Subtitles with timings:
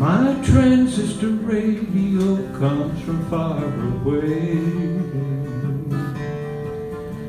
[0.00, 4.56] My transistor radio comes from far away.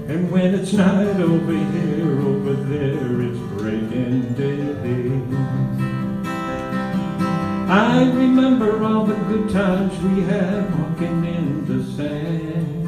[0.08, 5.12] And when it's night over here, over there, it's breaking day.
[7.68, 12.88] I remember all the good times we had walking in the sand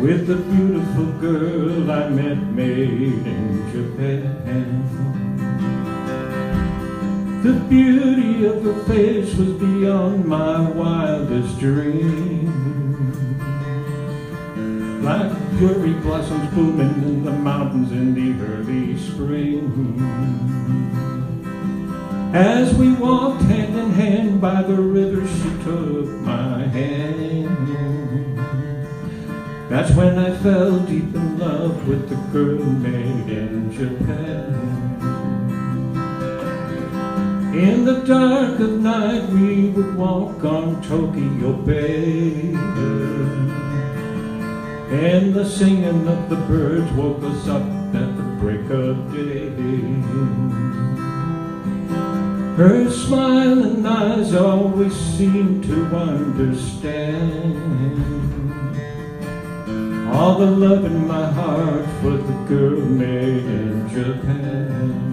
[0.00, 5.13] with the beautiful girl I met made in Japan.
[7.44, 12.48] The beauty of her face was beyond my wildest dream.
[15.04, 20.00] Like cherry blossoms blooming in the mountains in the early spring.
[22.32, 28.38] As we walked hand in hand by the river, she took my hand.
[29.68, 34.73] That's when I fell deep in love with the girl made in Japan.
[37.54, 42.52] In the dark of night, we would walk on Tokyo Bay.
[44.90, 49.50] And the singing of the birds woke us up at the break of day.
[52.56, 57.54] Her smiling eyes always seemed to understand
[60.12, 65.03] All the love in my heart for the girl made in Japan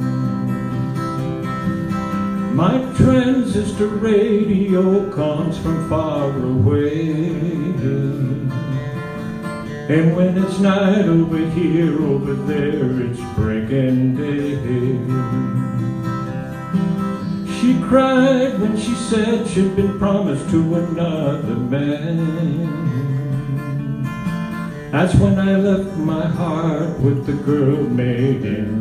[2.54, 7.30] My transistor radio comes from far away.
[9.88, 14.56] And when it's night over here, over there, it's breaking day.
[17.60, 22.92] She cried when she said she'd been promised to another man.
[24.92, 28.81] That's when I left my heart with the girl made in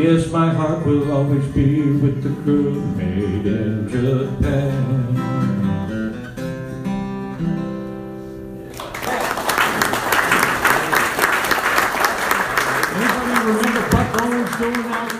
[0.00, 4.72] Yes, my heart will always be with the girl made in Japan.
[12.96, 15.19] Anybody remember